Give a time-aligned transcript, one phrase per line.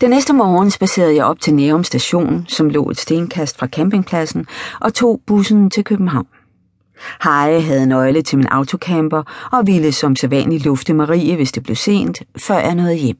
[0.00, 4.46] Den næste morgen spacerede jeg op til Nærum station, som lå et stenkast fra campingpladsen,
[4.80, 6.26] og tog bussen til København.
[7.24, 11.76] Heje havde nøgle til min autocamper og ville som sædvanligt lufte Marie, hvis det blev
[11.76, 13.18] sent, før jeg nåede hjem.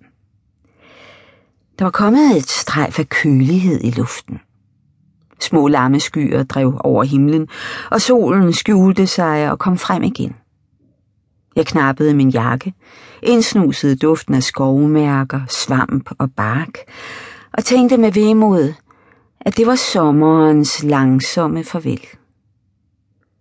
[1.78, 4.40] Der var kommet et strejf af kølighed i luften.
[5.40, 7.48] Små lammeskyer drev over himlen,
[7.90, 10.34] og solen skjulte sig og kom frem igen.
[11.56, 12.74] Jeg knappede min jakke,
[13.22, 16.78] indsnusede duften af skovmærker, svamp og bark,
[17.52, 18.72] og tænkte med vemod,
[19.40, 22.00] at det var sommerens langsomme farvel.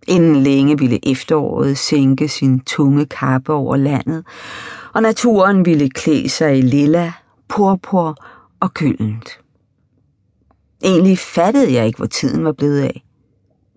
[0.07, 4.25] Inden længe ville efteråret sænke sin tunge kappe over landet,
[4.93, 7.13] og naturen ville klæde sig i lilla,
[7.47, 8.15] purpur
[8.59, 9.39] og gyldent.
[10.83, 13.03] Egentlig fattede jeg ikke, hvor tiden var blevet af.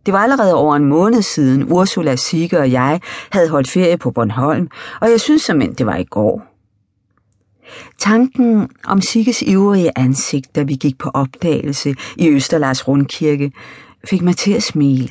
[0.07, 3.01] Det var allerede over en måned siden, Ursula, Sigge og jeg
[3.33, 4.69] havde holdt ferie på Bornholm,
[5.01, 6.55] og jeg synes som det var i går.
[7.99, 13.53] Tanken om Sigges ivrige ansigt, da vi gik på opdagelse i Østerlars Rundkirke,
[14.11, 15.11] fik mig til at smile.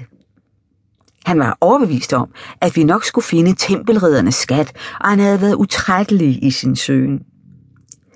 [1.25, 2.29] Han var overbevist om,
[2.61, 7.21] at vi nok skulle finde tempelriddernes skat, og han havde været utrættelig i sin søgen.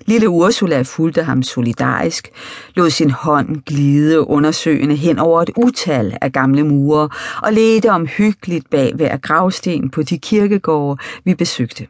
[0.08, 2.28] Lille Ursula fulgte ham solidarisk,
[2.74, 7.08] lod sin hånd glide undersøgende hen over et utal af gamle mure
[7.42, 11.86] og ledte omhyggeligt bag hver gravsten på de kirkegårde, vi besøgte.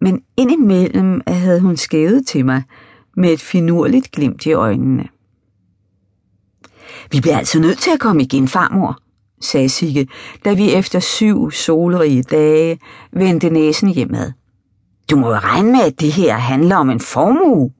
[0.00, 2.62] Men indimellem havde hun skævet til mig
[3.16, 5.08] med et finurligt glimt i øjnene.
[7.12, 8.98] Vi bliver altså nødt til at komme igen, farmor,
[9.40, 10.08] sagde Sigge,
[10.44, 12.78] da vi efter syv solrige dage
[13.12, 14.32] vendte næsen hjemad.
[15.10, 17.70] Du må jo regne med, at det her handler om en formue.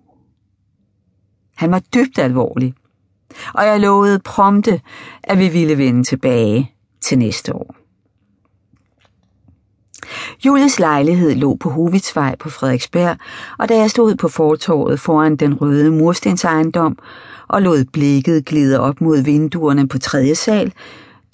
[1.56, 2.75] Han var dybt alvorlig,
[3.55, 4.81] og jeg lovede prompte,
[5.22, 7.75] at vi ville vende tilbage til næste år.
[10.47, 13.17] Julies lejlighed lå på Hovitsvej på Frederiksberg,
[13.59, 16.98] og da jeg stod på fortorvet foran den røde murstensejendom
[17.48, 20.72] og lod blikket glide op mod vinduerne på tredje sal,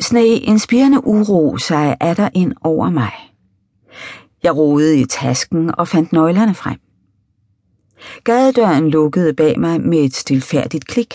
[0.01, 3.13] sneg en spirende uro sig af der ind over mig.
[4.47, 6.79] Jeg rodede i tasken og fandt nøglerne frem.
[8.25, 11.15] Gadedøren lukkede bag mig med et stilfærdigt klik,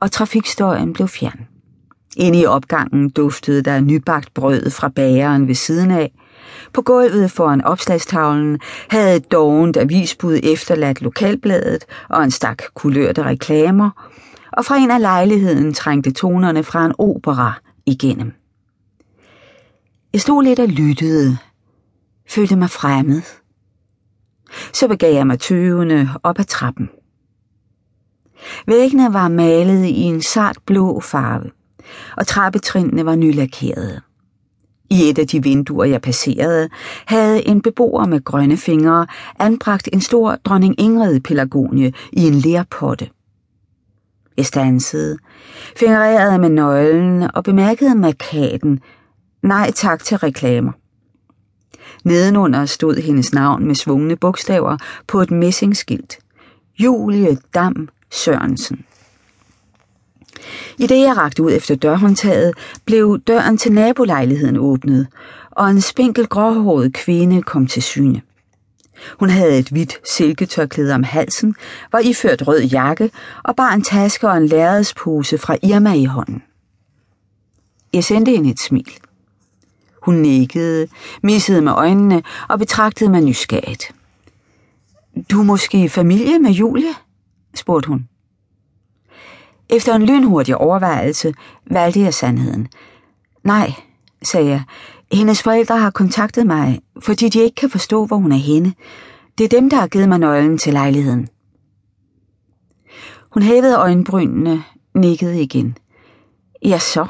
[0.00, 1.46] og trafikstøjen blev fjern.
[2.16, 6.12] Inde i opgangen duftede der nybagt brød fra bageren ved siden af.
[6.72, 13.90] På gulvet foran opslagstavlen havde et dovent avisbud efterladt lokalbladet og en stak kulørte reklamer,
[14.52, 17.52] og fra en af lejligheden trængte tonerne fra en opera
[17.86, 18.32] igennem.
[20.12, 21.38] Jeg stod lidt og lyttede,
[22.28, 23.22] følte mig fremmed.
[24.72, 26.90] Så begav jeg mig tøvende op ad trappen.
[28.66, 31.50] Væggene var malet i en sart blå farve,
[32.16, 34.00] og trappetrinene var nylakerede.
[34.90, 36.68] I et af de vinduer, jeg passerede,
[37.06, 39.06] havde en beboer med grønne fingre
[39.38, 43.10] anbragt en stor dronning Ingrid pelagonie i en lærpotte.
[44.36, 45.18] Jeg stansede,
[45.76, 48.80] fingrerede med nøglen og bemærkede markaden.
[49.42, 50.72] Nej tak til reklamer.
[52.04, 54.76] Nedenunder stod hendes navn med svungne bogstaver
[55.06, 56.18] på et messingskilt.
[56.78, 58.84] Julie Dam Sørensen.
[60.78, 62.52] I det jeg rakte ud efter dørhåndtaget,
[62.84, 65.06] blev døren til nabolejligheden åbnet,
[65.50, 68.22] og en spinkel gråhåret kvinde kom til syne.
[69.18, 71.54] Hun havde et hvidt silketørklæde om halsen,
[71.92, 73.10] var iført rød jakke
[73.42, 76.42] og bar en taske og en lærredspose fra Irma i hånden.
[77.92, 78.92] Jeg sendte hende et smil.
[80.04, 80.88] Hun nikkede,
[81.22, 83.94] missede med øjnene og betragtede mig nysgerrigt.
[85.30, 86.94] Du er måske i familie med Julie?
[87.54, 88.08] spurgte hun.
[89.68, 91.34] Efter en lynhurtig overvejelse
[91.66, 92.68] valgte jeg sandheden.
[93.44, 93.72] Nej,
[94.22, 94.62] sagde jeg.
[95.12, 98.74] Hendes forældre har kontaktet mig, fordi de ikke kan forstå, hvor hun er henne.
[99.38, 101.28] Det er dem, der har givet mig nøglen til lejligheden.
[103.30, 105.78] Hun hævede øjenbrynene, nikkede igen.
[106.64, 107.06] Ja, så,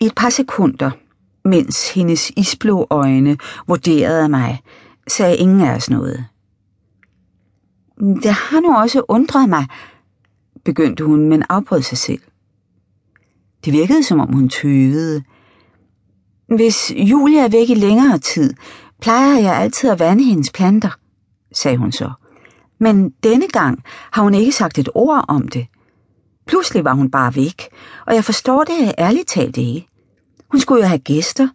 [0.00, 0.90] i et par sekunder,
[1.44, 3.36] mens hendes isblå øjne
[3.66, 4.60] vurderede mig,
[5.08, 6.24] sagde ingen af os noget.
[7.98, 9.66] Det har nu også undret mig,
[10.64, 12.20] begyndte hun, men afbrød sig selv.
[13.64, 15.22] Det virkede, som om hun tøvede.
[16.56, 18.54] Hvis Julia er væk i længere tid,
[19.00, 20.98] plejer jeg altid at vande hendes planter,
[21.52, 22.10] sagde hun så.
[22.80, 23.82] Men denne gang
[24.12, 25.66] har hun ikke sagt et ord om det.
[26.46, 27.68] Pludselig var hun bare væk,
[28.06, 29.88] og jeg forstår det ærligt talt ikke.
[30.50, 31.48] Hun skulle jo have gæster.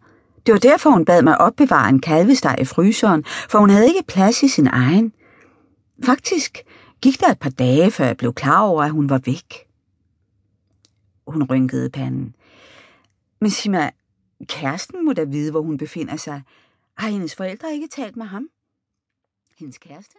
[0.46, 4.04] Det var derfor, hun bad mig opbevare en kalvesteg i fryseren, for hun havde ikke
[4.08, 5.14] plads i sin egen.
[6.06, 6.64] Faktisk
[7.02, 9.68] gik der et par dage, før jeg blev klar over, at hun var væk.
[11.28, 12.36] Hun rynkede panden.
[13.42, 13.92] Men sig mig,
[14.46, 16.42] kæresten må da vide, hvor hun befinder sig.
[16.98, 18.48] Har hendes forældre ikke talt med ham?
[19.60, 20.16] Hendes kæreste?